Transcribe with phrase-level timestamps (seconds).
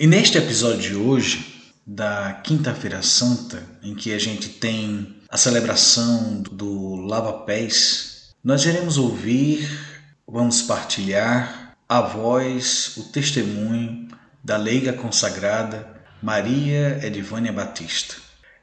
[0.00, 6.40] E neste episódio de hoje, da Quinta-feira Santa, em que a gente tem a celebração
[6.52, 9.68] do Lava Pés, nós iremos ouvir,
[10.24, 14.06] vamos partilhar a voz, o testemunho
[14.44, 18.14] da leiga consagrada Maria Edivânia Batista.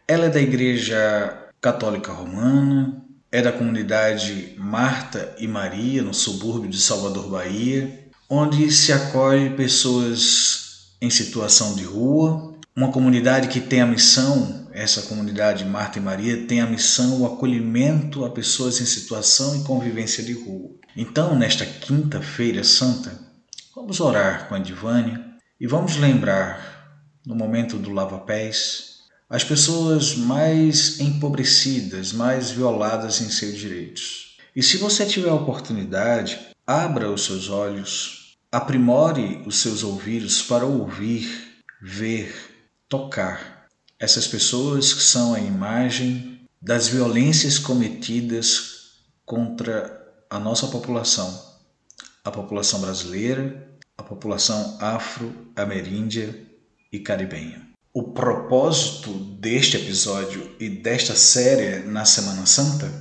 [0.08, 6.80] Ela é da Igreja Católica Romana, é da comunidade Marta e Maria, no subúrbio de
[6.80, 10.64] Salvador, Bahia, onde se acolhe pessoas
[11.06, 16.46] em situação de rua, uma comunidade que tem a missão, essa comunidade Marta e Maria
[16.48, 20.71] tem a missão o acolhimento a pessoas em situação e convivência de rua.
[20.98, 23.18] Então, nesta quinta-feira santa,
[23.76, 25.24] vamos orar com a Divânia
[25.62, 28.96] e vamos lembrar, no momento do lava-pés,
[29.29, 34.38] as pessoas mais empobrecidas, mais violadas em seus direitos.
[34.56, 40.66] E se você tiver a oportunidade, abra os seus olhos Aprimore os seus ouvidos para
[40.66, 42.34] ouvir, ver,
[42.88, 43.68] tocar
[44.00, 48.76] essas pessoas que são a imagem das violências cometidas
[49.26, 51.44] contra a nossa população,
[52.24, 56.36] a população brasileira, a população afro-ameríndia
[56.92, 57.62] e caribenha.
[57.94, 62.92] O propósito deste episódio e desta série na Semana Santa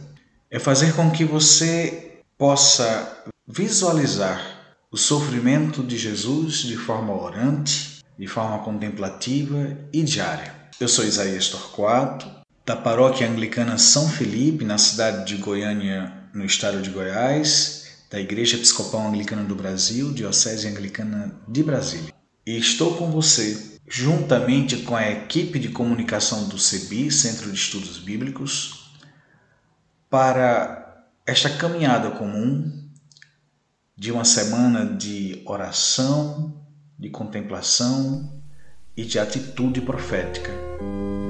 [0.51, 4.54] é fazer com que você possa visualizar
[4.95, 10.55] o sofrimento de Jesus de forma orante, de forma contemplativa e diária.
[10.79, 12.31] Eu sou Isaías Torquato,
[12.65, 18.55] da paróquia anglicana São Felipe, na cidade de Goiânia, no estado de Goiás, da Igreja
[18.55, 22.15] Episcopal Anglicana do Brasil, Diocese Anglicana de Brasília.
[22.47, 27.99] E estou com você, juntamente com a equipe de comunicação do CEBI, Centro de Estudos
[27.99, 28.93] Bíblicos,
[30.09, 32.84] para esta caminhada comum
[33.97, 36.53] de uma semana de oração,
[36.99, 38.43] de contemplação
[38.97, 40.51] e de atitude profética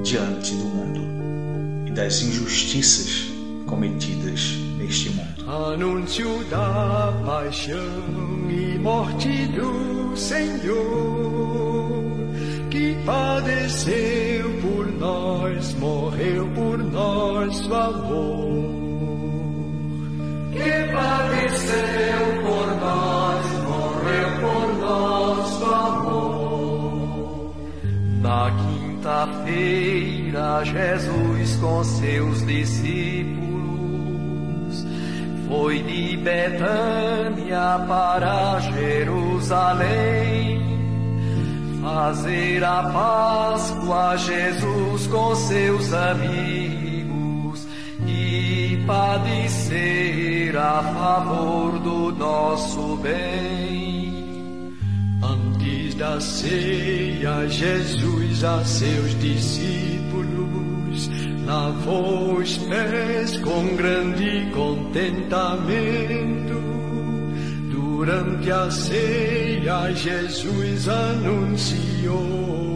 [0.03, 3.31] diante do mundo e das injustiças
[3.67, 5.49] cometidas neste mundo.
[5.49, 12.01] Anúncio da paixão e morte do Senhor,
[12.71, 18.54] que padeceu por nós, morreu por nós, amor.
[28.21, 33.45] Na quinta-feira, Jesus com seus discípulos
[35.47, 40.35] foi de Betânia para Jerusalém.
[41.81, 47.04] Fazer a Páscoa, Jesus com seus amigos
[48.85, 54.75] padecer a favor do nosso bem.
[55.21, 61.09] Antes da ceia, Jesus a seus discípulos
[61.45, 66.63] lavou os pés com grande contentamento.
[67.71, 72.74] Durante a ceia, Jesus anunciou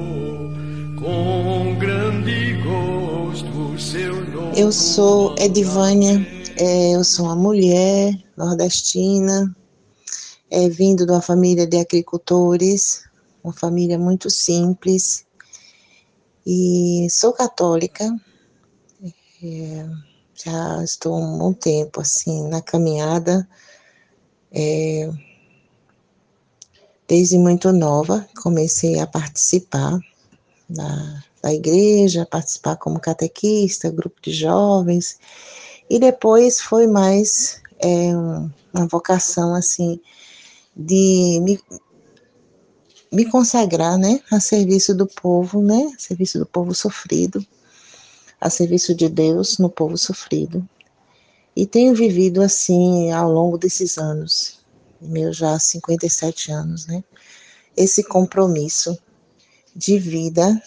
[4.56, 9.56] Eu sou Edivânia é, eu sou uma mulher nordestina,
[10.52, 13.06] é, vindo de uma família de agricultores,
[13.42, 15.26] uma família muito simples,
[16.46, 18.14] e sou católica,
[19.42, 19.90] é,
[20.36, 23.48] já estou um bom tempo assim na caminhada,
[24.52, 25.10] é,
[27.08, 29.98] desde muito nova comecei a participar
[30.70, 35.18] da, da igreja, participar como catequista, grupo de jovens,
[35.90, 38.12] e depois foi mais é,
[38.74, 40.00] uma vocação assim
[40.76, 41.60] de me,
[43.12, 47.44] me consagrar, né, a serviço do povo, né, a serviço do povo sofrido,
[48.40, 50.68] a serviço de Deus no povo sofrido.
[51.56, 54.60] E tenho vivido assim ao longo desses anos,
[55.02, 57.04] meus já 57 anos, né,
[57.76, 58.98] esse compromisso
[59.80, 60.62] de vida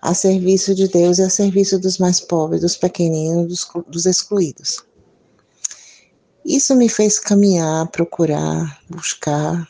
[0.00, 4.84] a serviço de Deus e a serviço dos mais pobres, dos pequeninos, dos, dos excluídos.
[6.44, 9.68] Isso me fez caminhar, procurar, buscar,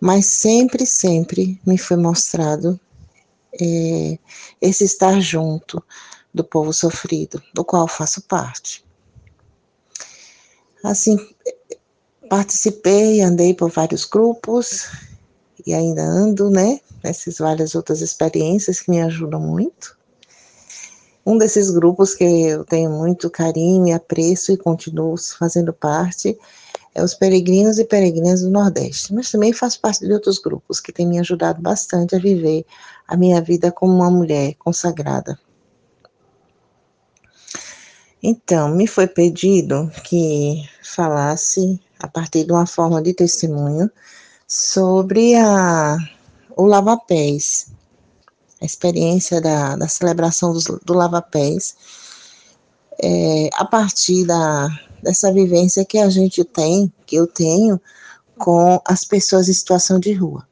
[0.00, 2.80] mas sempre, sempre me foi mostrado
[3.60, 4.18] é,
[4.60, 5.82] esse estar junto
[6.32, 8.82] do povo sofrido, do qual faço parte.
[10.82, 11.18] Assim,
[12.30, 14.86] participei, andei por vários grupos
[15.66, 19.96] e ainda ando, né, nessas várias outras experiências que me ajudam muito.
[21.24, 26.36] Um desses grupos que eu tenho muito carinho e apreço e continuo fazendo parte
[26.94, 30.92] é os peregrinos e peregrinas do Nordeste, mas também faço parte de outros grupos que
[30.92, 32.66] têm me ajudado bastante a viver
[33.06, 35.38] a minha vida como uma mulher consagrada.
[38.22, 43.90] Então, me foi pedido que falasse, a partir de uma forma de testemunho,
[44.52, 45.96] sobre a,
[46.54, 47.68] o lava-pés,
[48.60, 51.74] a experiência da, da celebração do, do lava-pés,
[53.02, 54.68] é, a partir da,
[55.02, 57.80] dessa vivência que a gente tem, que eu tenho,
[58.36, 60.46] com as pessoas em situação de rua.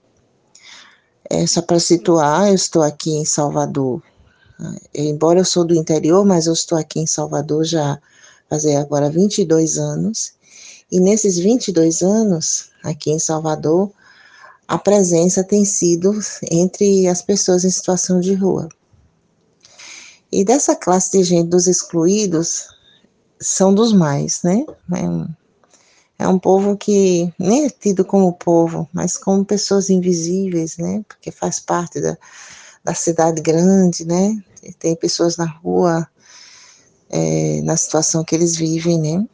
[1.29, 4.03] É, só para situar, eu estou aqui em Salvador,
[4.95, 8.01] é, embora eu sou do interior, mas eu estou aqui em Salvador já
[8.49, 10.33] fazer agora 22 anos,
[10.91, 13.91] e nesses 22 anos, aqui em Salvador,
[14.67, 16.19] a presença tem sido
[16.51, 18.69] entre as pessoas em situação de rua.
[20.33, 22.69] E dessa classe de gente dos excluídos,
[23.41, 24.65] são dos mais, né?
[24.95, 25.29] É um,
[26.19, 31.03] é um povo que nem é tido como povo, mas como pessoas invisíveis, né?
[31.09, 32.17] Porque faz parte da,
[32.85, 34.41] da cidade grande, né?
[34.79, 36.07] Tem pessoas na rua,
[37.09, 39.27] é, na situação que eles vivem, né?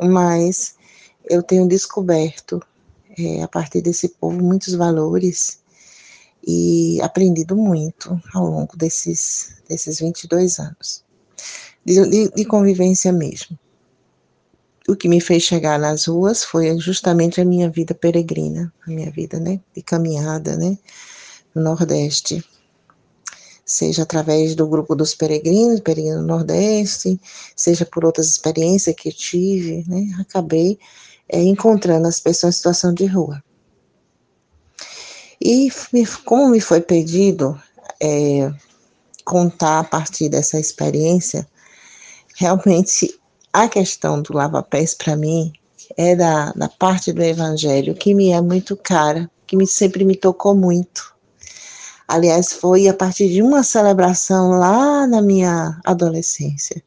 [0.00, 0.74] Mas
[1.28, 2.62] eu tenho descoberto,
[3.18, 5.60] é, a partir desse povo, muitos valores
[6.46, 11.06] e aprendido muito ao longo desses, desses 22 anos
[11.86, 13.56] de, de, de convivência mesmo.
[14.88, 19.10] O que me fez chegar nas ruas foi justamente a minha vida peregrina, a minha
[19.10, 20.76] vida, né, de caminhada, né,
[21.54, 22.44] no Nordeste.
[23.68, 27.20] Seja através do grupo dos peregrinos, peregrino no Nordeste,
[27.56, 30.78] seja por outras experiências que tive, né, acabei
[31.28, 33.42] é, encontrando as pessoas em situação de rua.
[35.40, 35.68] E
[36.24, 37.60] como me foi pedido
[38.00, 38.52] é,
[39.24, 41.46] contar a partir dessa experiência,
[42.36, 43.18] realmente
[43.52, 45.52] a questão do lava-pés para mim
[45.96, 50.14] é da, da parte do evangelho que me é muito cara, que me, sempre me
[50.14, 51.15] tocou muito.
[52.08, 56.80] Aliás, foi a partir de uma celebração lá na minha adolescência,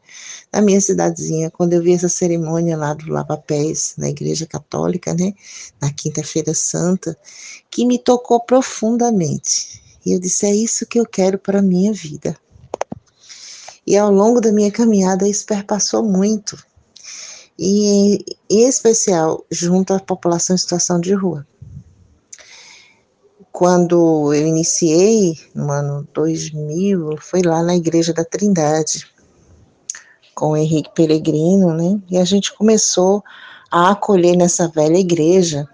[0.52, 5.34] na minha cidadezinha, quando eu vi essa cerimônia lá do lava-pés na Igreja Católica, né,
[5.82, 7.18] na Quinta-feira Santa,
[7.70, 9.82] que me tocou profundamente.
[10.06, 12.38] E eu disse: é isso que eu quero para a minha vida.
[13.86, 16.58] E ao longo da minha caminhada isso perpassou muito.
[17.58, 21.46] E em especial junto à população em situação de rua.
[23.52, 29.08] Quando eu iniciei, no ano 2000, foi lá na Igreja da Trindade,
[30.36, 32.00] com o Henrique Peregrino, né?
[32.10, 33.24] E a gente começou
[33.72, 35.68] a acolher nessa velha igreja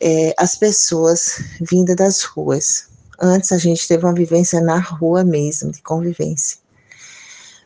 [0.00, 2.88] é, as pessoas vindas das ruas.
[3.20, 6.58] Antes a gente teve uma vivência na rua mesmo, de convivência.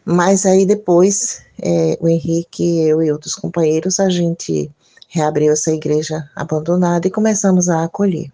[0.04, 4.70] Mas aí depois, é, o Henrique, eu e outros companheiros, a gente
[5.08, 8.30] reabriu essa igreja abandonada e começamos a acolher.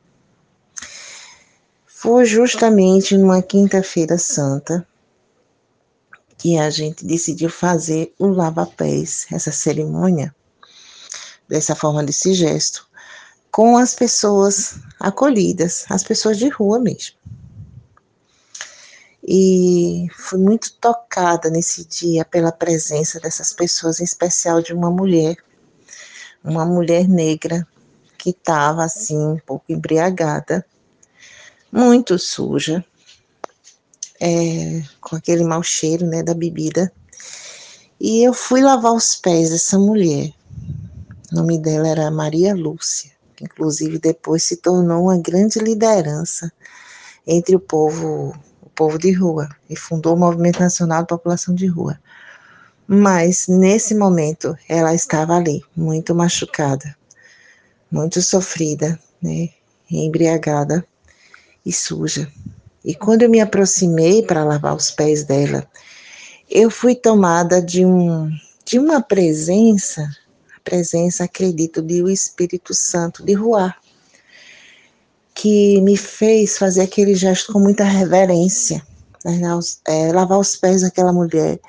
[2.05, 4.87] Foi justamente numa quinta-feira santa
[6.37, 10.37] que a gente decidiu fazer o lava-pés, essa cerimônia,
[11.49, 12.87] dessa forma, desse gesto,
[13.51, 17.17] com as pessoas acolhidas, as pessoas de rua mesmo.
[19.27, 25.39] E fui muito tocada nesse dia pela presença dessas pessoas, em especial de uma mulher,
[26.45, 27.67] uma mulher negra
[28.19, 30.67] que estava assim um pouco embriagada,
[31.75, 32.85] muito suja,
[34.21, 36.93] é, com aquele mau cheiro né, da bebida.
[38.01, 40.33] E eu fui lavar os pés dessa mulher.
[41.33, 46.53] O nome dela era Maria Lúcia, que inclusive depois se tornou uma grande liderança
[47.27, 48.33] entre o povo
[48.77, 51.97] povo de rua e fundou o Movimento Nacional de População de Rua.
[52.89, 56.97] Mas nesse momento ela estava ali, muito machucada,
[57.89, 59.51] muito sofrida, né,
[59.89, 60.85] embriagada
[61.65, 62.31] e suja.
[62.85, 65.67] E quando eu me aproximei para lavar os pés dela,
[66.51, 68.31] eu fui tomada de um
[68.65, 70.03] de uma presença,
[70.57, 73.79] a presença, acredito, de o Espírito Santo de Ruar
[75.35, 78.81] que me fez fazer aquele gesto com muita reverência,
[79.25, 79.41] né,
[79.87, 81.61] é, lavar os pés daquela mulher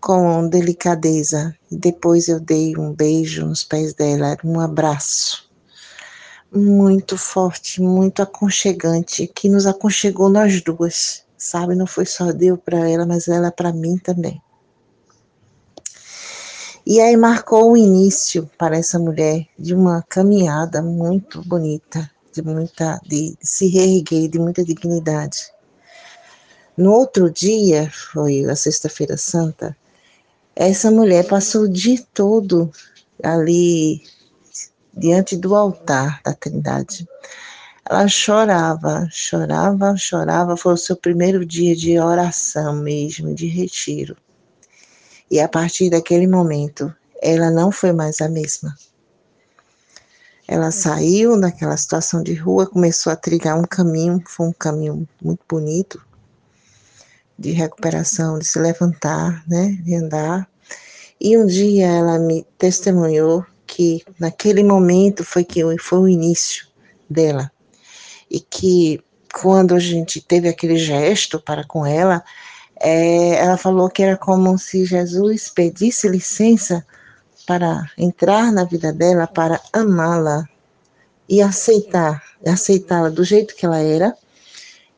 [0.00, 1.54] com delicadeza.
[1.70, 5.45] Depois eu dei um beijo nos pés dela, um abraço
[6.56, 11.74] muito forte, muito aconchegante, que nos aconchegou nós duas, sabe?
[11.74, 14.40] Não foi só deu para ela, mas ela para mim também.
[16.86, 23.00] E aí marcou o início para essa mulher de uma caminhada muito bonita, de muita,
[23.04, 25.50] de se reerguer, de muita dignidade.
[26.76, 29.76] No outro dia, foi a Sexta-feira Santa,
[30.54, 32.72] essa mulher passou o dia todo
[33.22, 34.02] ali
[34.96, 37.06] diante do altar da Trindade.
[37.88, 40.56] Ela chorava, chorava, chorava.
[40.56, 44.16] Foi o seu primeiro dia de oração mesmo, de retiro.
[45.30, 48.74] E a partir daquele momento, ela não foi mais a mesma.
[50.48, 55.42] Ela saiu daquela situação de rua, começou a trilhar um caminho, foi um caminho muito
[55.48, 56.00] bonito,
[57.36, 60.48] de recuperação, de se levantar, né, de andar.
[61.20, 66.66] E um dia ela me testemunhou que naquele momento foi que foi o início
[67.08, 67.50] dela
[68.30, 69.00] e que
[69.32, 72.24] quando a gente teve aquele gesto para com ela,
[72.80, 76.86] é, ela falou que era como se Jesus pedisse licença
[77.46, 80.48] para entrar na vida dela, para amá-la
[81.28, 84.16] e aceitar, aceitá-la do jeito que ela era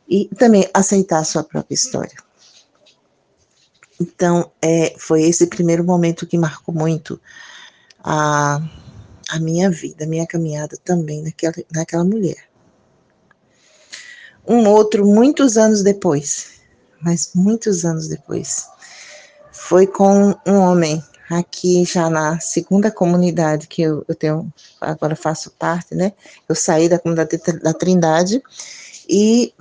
[0.09, 2.17] e também aceitar a sua própria história.
[4.01, 7.21] Então, é, foi esse primeiro momento que marcou muito
[8.03, 8.61] a,
[9.31, 12.49] a minha vida, a minha caminhada também naquela, naquela mulher.
[14.47, 16.61] Um outro, muitos anos depois,
[17.01, 18.67] mas muitos anos depois,
[19.53, 24.51] foi com um homem aqui já na segunda comunidade que eu, eu tenho,
[24.81, 26.13] agora faço parte, né?
[26.49, 28.43] Eu saí da comunidade da Trindade
[29.09, 29.53] e,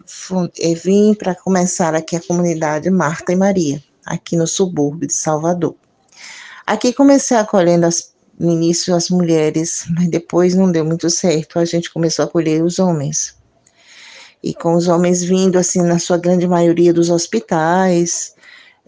[0.58, 5.76] e vim para começar aqui a comunidade Marta e Maria, aqui no subúrbio de Salvador.
[6.66, 11.66] Aqui comecei acolhendo as, no início as mulheres, mas depois não deu muito certo, a
[11.66, 13.36] gente começou a acolher os homens.
[14.44, 18.36] E com os homens vindo, assim, na sua grande maioria dos hospitais,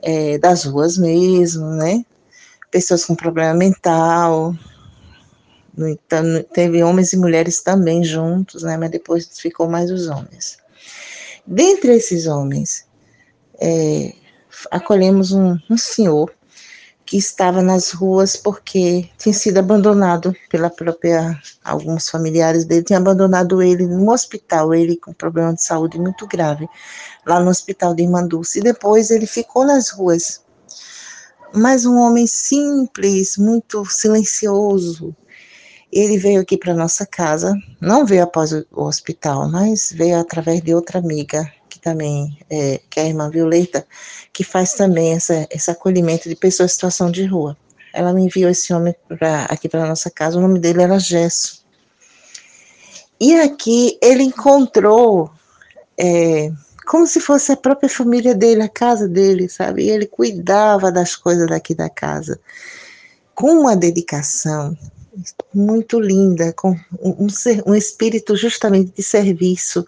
[0.01, 2.05] é, das ruas mesmo, né?
[2.71, 4.55] pessoas com problema mental.
[5.77, 8.77] Então, teve homens e mulheres também juntos, né?
[8.77, 10.57] Mas depois ficou mais os homens.
[11.45, 12.85] Dentre esses homens,
[13.59, 14.13] é,
[14.71, 16.31] acolhemos um, um senhor
[17.09, 23.63] que estava nas ruas porque tinha sido abandonado pela própria alguns familiares dele tinham abandonado
[23.63, 26.69] ele no hospital ele com problema de saúde muito grave
[27.25, 30.41] lá no hospital de Irmanduce e depois ele ficou nas ruas
[31.53, 35.15] mas um homem simples, muito silencioso.
[35.91, 40.75] Ele veio aqui para nossa casa, não veio após o hospital, mas veio através de
[40.75, 43.85] outra amiga, que também é, que é a irmã Violeta,
[44.33, 47.55] que faz também essa, esse acolhimento de pessoas em situação de rua.
[47.93, 51.63] Ela me enviou esse homem pra, aqui para nossa casa, o nome dele era Gesso.
[53.19, 55.31] E aqui ele encontrou
[55.97, 56.51] é,
[56.85, 59.83] como se fosse a própria família dele, a casa dele, sabe?
[59.83, 62.39] E ele cuidava das coisas daqui da casa
[63.39, 64.77] com uma dedicação
[65.53, 66.71] muito linda, com
[67.01, 67.27] um,
[67.65, 69.87] um espírito justamente de serviço,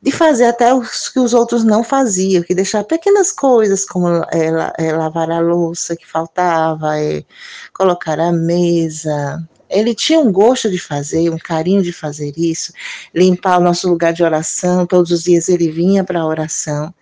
[0.00, 4.74] de fazer até os que os outros não faziam, que deixar pequenas coisas como é,
[4.78, 7.24] é, lavar a louça que faltava, é,
[7.72, 12.72] colocar a mesa, ele tinha um gosto de fazer, um carinho de fazer isso,
[13.14, 16.92] limpar o nosso lugar de oração, todos os dias ele vinha para a oração.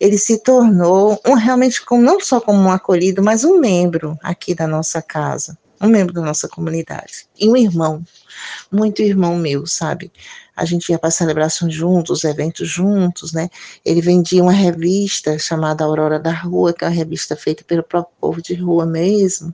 [0.00, 4.54] Ele se tornou um, realmente como, não só como um acolhido, mas um membro aqui
[4.54, 7.26] da nossa casa, um membro da nossa comunidade.
[7.38, 8.02] E um irmão,
[8.70, 10.10] muito irmão meu, sabe?
[10.56, 13.50] A gente ia para celebrações juntos, eventos juntos, né?
[13.84, 18.14] Ele vendia uma revista chamada Aurora da Rua, que é uma revista feita pelo próprio
[18.18, 19.52] povo de rua mesmo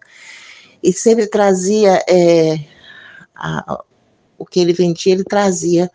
[0.82, 2.58] e sempre trazia é,
[3.36, 3.82] a,
[4.36, 5.90] o que ele vendia, ele trazia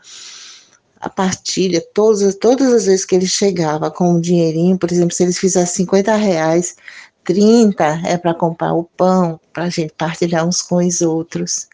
[0.99, 5.23] a partilha, todas, todas as vezes que ele chegava com um dinheirinho, por exemplo, se
[5.23, 6.75] eles fizessem 50 reais,
[7.23, 11.67] 30 é para comprar o pão, para a gente partilhar uns com os outros.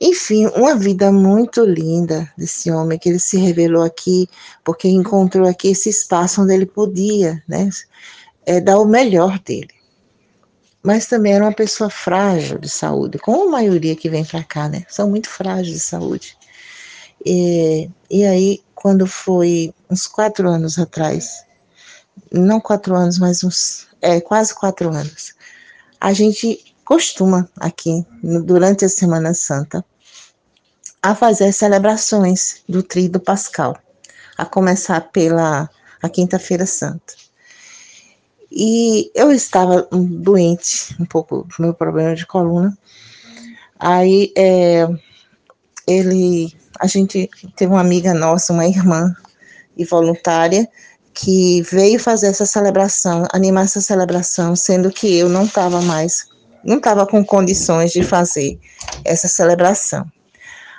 [0.00, 4.28] Enfim, uma vida muito linda desse homem que ele se revelou aqui,
[4.64, 7.68] porque encontrou aqui esse espaço onde ele podia, né,
[8.44, 9.74] é, dar o melhor dele
[10.84, 14.68] mas também era uma pessoa frágil de saúde, como a maioria que vem para cá,
[14.68, 14.84] né?
[14.86, 16.36] São muito frágeis de saúde.
[17.24, 21.42] E, e aí, quando foi uns quatro anos atrás,
[22.30, 25.34] não quatro anos, mas uns, é, quase quatro anos,
[25.98, 29.84] a gente costuma aqui, durante a Semana Santa,
[31.02, 33.76] a fazer celebrações do Tríduo Pascal,
[34.36, 35.68] a começar pela
[36.02, 37.14] a Quinta-feira Santa.
[38.50, 42.76] E eu estava doente, um pouco do meu problema de coluna.
[43.78, 44.86] Aí é,
[45.86, 49.14] ele, a gente teve uma amiga nossa, uma irmã
[49.76, 50.68] e voluntária,
[51.12, 56.26] que veio fazer essa celebração, animar essa celebração, sendo que eu não estava mais,
[56.64, 58.58] não estava com condições de fazer
[59.04, 60.06] essa celebração.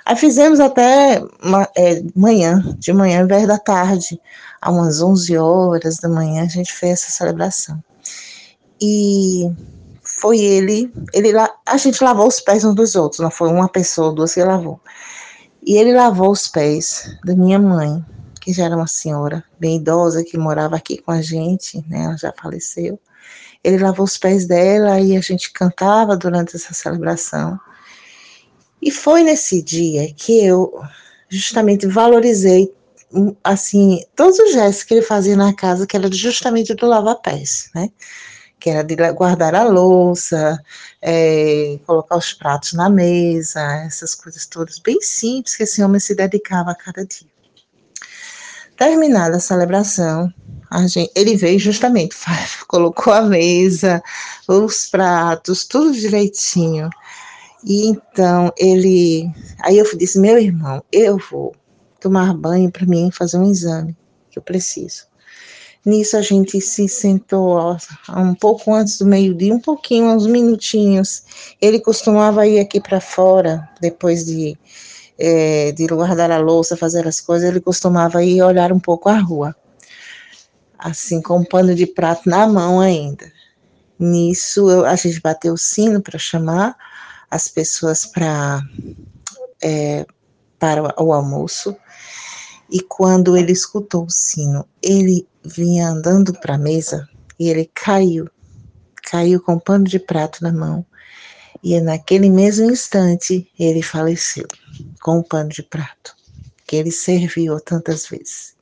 [0.04, 1.20] Aí fizemos até
[1.76, 4.20] é, manhã, de manhã, ao invés da tarde,
[4.60, 7.82] a umas 11 horas da manhã, a gente fez essa celebração.
[8.80, 9.50] E
[10.02, 14.12] foi ele, ele a gente lavou os pés uns dos outros, não foi uma pessoa,
[14.12, 14.80] duas que lavou.
[15.66, 18.04] E ele lavou os pés da minha mãe,
[18.40, 22.04] que já era uma senhora bem idosa que morava aqui com a gente, né?
[22.04, 23.00] Ela já faleceu.
[23.66, 27.58] Ele lavou os pés dela e a gente cantava durante essa celebração.
[28.80, 30.80] E foi nesse dia que eu
[31.28, 32.72] justamente valorizei
[33.42, 37.90] assim todos os gestos que ele fazia na casa, que era justamente do lava-pés, né?
[38.60, 40.62] Que era de guardar a louça,
[41.02, 46.14] é, colocar os pratos na mesa, essas coisas todas bem simples que esse homem se
[46.14, 47.28] dedicava a cada dia.
[48.76, 50.32] Terminada a celebração,
[50.86, 52.16] gente, ele veio justamente,
[52.66, 54.02] colocou a mesa,
[54.48, 56.90] os pratos, tudo direitinho.
[57.64, 59.30] E então ele,
[59.62, 61.54] aí eu disse, meu irmão, eu vou
[62.00, 63.96] tomar banho para mim fazer um exame
[64.30, 65.04] que eu preciso.
[65.84, 67.76] Nisso a gente se sentou
[68.08, 71.22] um pouco antes do meio-dia, um pouquinho, uns minutinhos.
[71.60, 74.58] Ele costumava ir aqui para fora depois de
[75.18, 79.18] é, de guardar a louça, fazer as coisas, ele costumava ir olhar um pouco a
[79.18, 79.54] rua,
[80.78, 83.30] assim, com um pano de prato na mão ainda.
[83.98, 86.76] Nisso, eu, a gente bateu o sino para chamar
[87.30, 88.62] as pessoas pra,
[89.62, 90.06] é,
[90.58, 91.76] para o, almoço,
[92.70, 98.28] e quando ele escutou o sino, ele vinha andando para a mesa e ele caiu,
[99.02, 100.84] caiu com um pano de prato na mão
[101.62, 104.46] e naquele mesmo instante ele faleceu
[105.00, 106.14] com o um pano de prato
[106.66, 108.55] que ele serviu tantas vezes.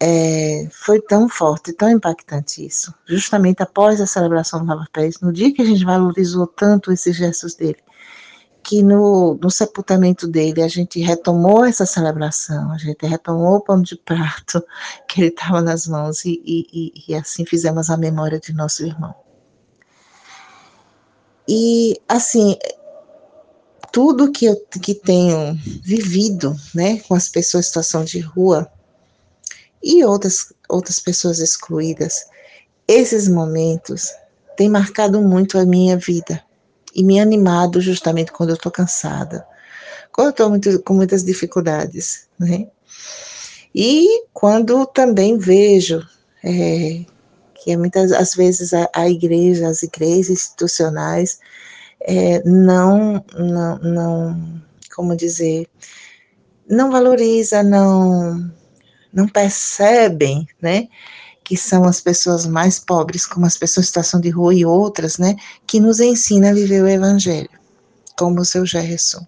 [0.00, 5.32] É, foi tão forte, tão impactante isso, justamente após a celebração do Lava Pés, no
[5.32, 7.78] dia que a gente valorizou tanto esses gestos dele,
[8.62, 13.82] que no, no sepultamento dele a gente retomou essa celebração, a gente retomou o pano
[13.82, 14.62] de prato
[15.08, 19.14] que ele estava nas mãos e, e, e assim fizemos a memória de nosso irmão.
[21.48, 22.58] E, assim,
[23.90, 28.70] tudo que eu que tenho vivido, né, com as pessoas em situação de rua
[29.82, 32.26] e outras, outras pessoas excluídas,
[32.86, 34.12] esses momentos
[34.56, 36.42] têm marcado muito a minha vida
[36.94, 39.46] e me animado justamente quando eu estou cansada,
[40.12, 42.66] quando eu estou com muitas dificuldades, né?
[43.74, 46.04] E quando também vejo
[46.42, 47.04] é,
[47.54, 51.38] que muitas às vezes a, a igreja, as igrejas institucionais
[52.00, 54.62] é, não, não, não,
[54.94, 55.68] como dizer,
[56.68, 58.50] não valoriza, não,
[59.12, 60.88] não percebem, né,
[61.44, 65.18] que são as pessoas mais pobres, como as pessoas em situação de rua e outras,
[65.18, 67.50] né, que nos ensina a viver o evangelho,
[68.18, 69.26] como o seu Gerson,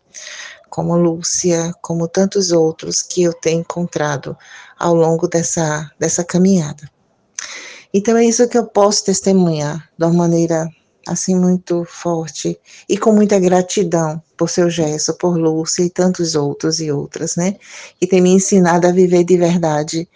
[0.68, 4.36] como Lúcia, como tantos outros que eu tenho encontrado
[4.78, 6.90] ao longo dessa, dessa caminhada.
[7.92, 10.68] Então é isso que eu posso testemunhar de uma maneira
[11.06, 12.58] assim muito forte
[12.88, 17.56] e com muita gratidão por seu gesto, por Lúcia e tantos outros e outras, né?
[17.98, 20.08] Que tem me ensinado a viver de verdade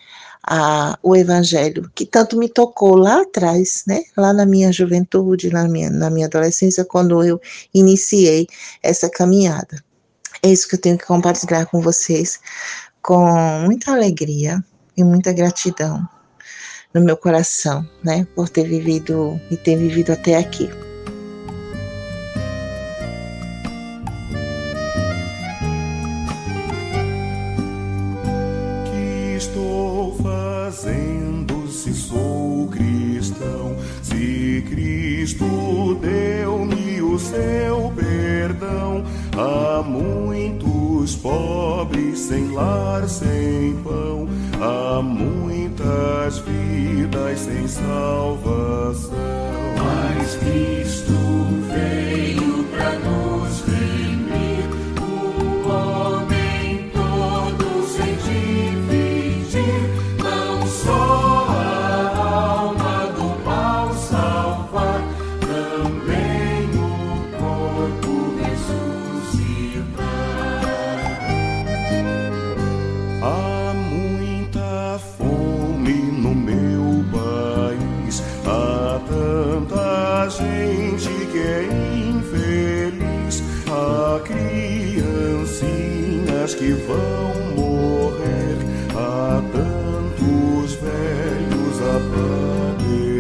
[0.47, 4.03] a, o evangelho, que tanto me tocou lá atrás, né?
[4.16, 7.40] Lá na minha juventude, na minha, na minha adolescência, quando eu
[7.73, 8.47] iniciei
[8.83, 9.83] essa caminhada.
[10.42, 12.38] É isso que eu tenho que compartilhar com vocês,
[13.03, 13.27] com
[13.64, 14.62] muita alegria
[14.97, 16.07] e muita gratidão
[16.94, 20.70] no meu coração, né, por ter vivido e ter vivido até aqui.
[29.37, 33.76] Estou fazendo se sou cristão?
[34.00, 39.04] Se Cristo deu-me o seu perdão,
[39.37, 44.28] há muitos pobres sem lar, sem pão,
[44.61, 45.34] há vidas
[47.44, 49.11] sem salvação.
[49.76, 51.43] Mas Cristo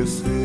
[0.04, 0.43] esquecer.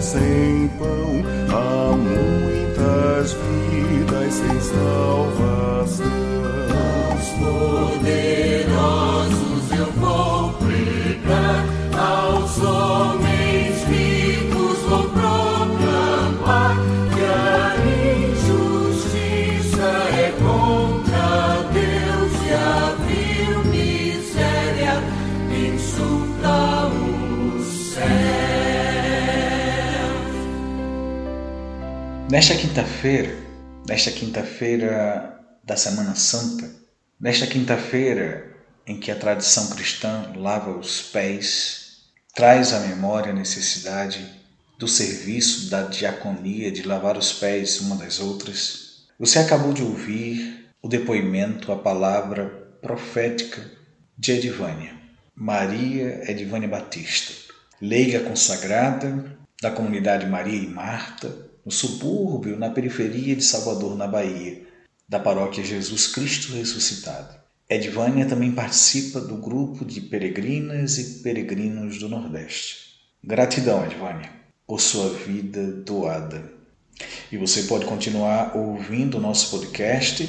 [0.00, 5.47] Sem pão, há muitas vidas sem salvação.
[32.78, 33.36] Quinta-feira,
[33.88, 36.70] nesta quinta-feira da Semana Santa,
[37.20, 38.54] nesta quinta-feira
[38.86, 42.04] em que a tradição cristã lava os pés,
[42.36, 44.24] traz à memória a necessidade
[44.78, 50.68] do serviço da diaconia de lavar os pés uma das outras, você acabou de ouvir
[50.80, 52.46] o depoimento, a palavra
[52.80, 53.60] profética
[54.16, 54.94] de Edivânia,
[55.34, 57.32] Maria Edivânia Batista,
[57.82, 64.62] leiga consagrada da comunidade Maria e Marta, no subúrbio, na periferia de Salvador, na Bahia,
[65.06, 67.36] da paróquia Jesus Cristo Ressuscitado.
[67.68, 72.94] Edvânia também participa do grupo de peregrinas e peregrinos do Nordeste.
[73.22, 74.30] Gratidão, Edvânia,
[74.66, 76.50] por sua vida doada.
[77.30, 80.26] E você pode continuar ouvindo o nosso podcast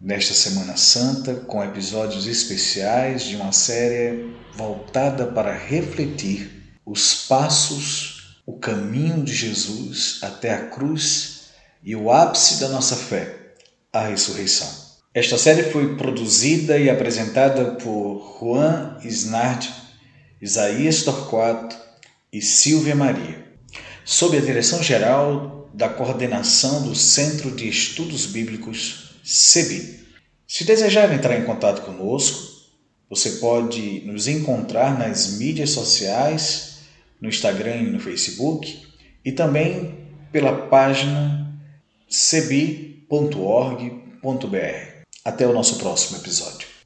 [0.00, 8.09] nesta Semana Santa com episódios especiais de uma série voltada para refletir os passos,
[8.50, 11.50] o caminho de Jesus até a cruz
[11.84, 13.52] e o ápice da nossa fé,
[13.92, 14.68] a ressurreição.
[15.14, 19.72] Esta série foi produzida e apresentada por Juan Isnard,
[20.42, 21.76] Isaías Torquato
[22.32, 23.46] e Silvia Maria,
[24.04, 30.00] sob a direção geral da coordenação do Centro de Estudos Bíblicos, CEBI.
[30.46, 32.50] Se desejar entrar em contato conosco,
[33.08, 36.79] você pode nos encontrar nas mídias sociais,
[37.20, 38.86] no Instagram e no Facebook,
[39.24, 39.94] e também
[40.32, 41.52] pela página
[42.08, 43.10] cebi.org.br.
[45.24, 46.69] Até o nosso próximo episódio.